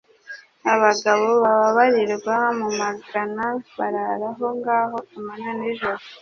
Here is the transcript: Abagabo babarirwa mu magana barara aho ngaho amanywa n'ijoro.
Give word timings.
Abagabo 0.73 1.27
babarirwa 1.43 2.35
mu 2.59 2.69
magana 2.81 3.43
barara 3.77 4.27
aho 4.33 4.45
ngaho 4.57 4.97
amanywa 5.17 5.51
n'ijoro. 5.59 6.03